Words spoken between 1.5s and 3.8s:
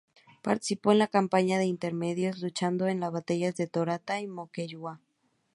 de Intermedios, luchando en las batallas de